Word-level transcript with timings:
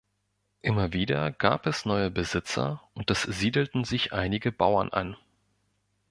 Immer 0.63 0.93
wieder 0.93 1.29
gab 1.31 1.67
es 1.67 1.85
neue 1.85 2.09
Besitzer 2.09 2.81
und 2.95 3.11
es 3.11 3.21
siedelten 3.21 3.83
sich 3.83 4.13
einige 4.13 4.51
Bauern 4.51 4.89
an. 4.89 5.15